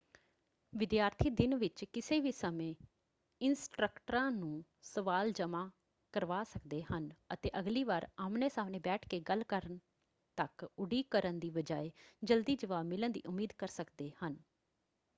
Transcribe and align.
ਵਿਦਿਆਰਥੀ 0.73 1.29
ਦਿਨ 1.31 1.55
ਵਿੱਚ 1.55 1.83
ਕਿਸੇ 1.85 2.19
ਵੀ 2.19 2.31
ਸਮੇਂ 2.31 2.73
ਇੰਸਟ੍ਰੱਕਟਰਾਂ 3.41 4.31
ਨੂੰ 4.31 4.63
ਸਵਾਲ 4.83 5.31
ਜਮ੍ਹਾ 5.31 5.69
ਕਰਵਾ 6.13 6.43
ਸਕਦੇ 6.43 6.81
ਹਨ 6.83 7.09
ਅਤੇ 7.33 7.49
ਅਗਲੀ 7.59 7.83
ਵਾਰ 7.83 8.07
ਆਹਮਣੇ-ਸਾਹਮਣੇ 8.17 8.79
ਬੈਠ 8.79 9.07
ਕੇ 9.07 9.19
ਗੱਲ 9.19 9.43
ਕਰਨ 9.43 9.77
ਤੱਕ 10.37 10.67
ਉਡੀਕ 10.77 11.07
ਕਰਨ 11.11 11.39
ਦੀ 11.39 11.49
ਬਜਾਏ 11.51 11.91
ਜਲਦੀ 12.23 12.55
ਜਵਾਬ 12.55 12.85
ਮਿਲਣ 12.85 13.09
ਦੀ 13.09 13.21
ਉਮੀਦ 13.27 13.53
ਕਰ 13.57 13.67
ਸਕਦੇ 13.69 14.11
ਹਨ। 14.23 14.37